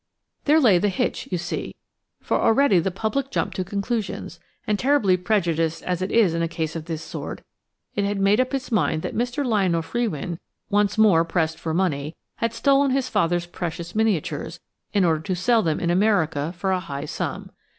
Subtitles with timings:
[0.45, 1.75] There lay the hitch, you see,
[2.21, 6.47] for already the public jumped to conclusions, and, terribly prejudiced as it is in a
[6.47, 7.43] case of this sort,
[7.93, 9.45] it had made up its mind that Mr.
[9.45, 10.39] Lionel Frewin,
[10.71, 14.59] once more pressed for money, had stolen his father's precious miniatures
[14.91, 17.51] in order to sell them in America for a high sum.